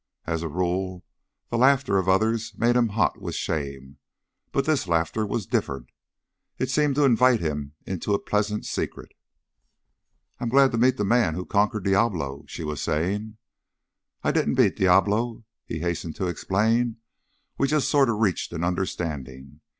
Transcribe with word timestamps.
As 0.25 0.41
a 0.41 0.47
rule 0.47 1.03
the 1.49 1.59
laughter 1.59 1.99
of 1.99 2.09
others 2.09 2.57
made 2.57 2.75
him 2.75 2.87
hot 2.87 3.21
with 3.21 3.35
shame, 3.35 3.99
but 4.51 4.65
this 4.65 4.87
laughter 4.87 5.27
was 5.27 5.45
different; 5.45 5.91
it 6.57 6.71
seemed 6.71 6.95
to 6.95 7.03
invite 7.05 7.39
him 7.39 7.73
into 7.85 8.15
a 8.15 8.19
pleasant 8.19 8.65
secret. 8.65 9.11
"I'm 10.39 10.49
glad 10.49 10.71
to 10.71 10.79
meet 10.79 10.97
the 10.97 11.05
man 11.05 11.35
who 11.35 11.45
conquered 11.45 11.83
Diablo," 11.83 12.45
she 12.47 12.63
was 12.63 12.81
saying. 12.81 13.37
"I 14.23 14.31
didn't 14.31 14.55
beat 14.55 14.75
Diablo," 14.77 15.43
he 15.67 15.81
hastened 15.81 16.15
to 16.15 16.25
explain. 16.29 16.97
"We 17.59 17.67
just 17.67 17.87
sort 17.87 18.09
of 18.09 18.17
reached 18.17 18.53
an 18.53 18.63
understanding. 18.63 19.59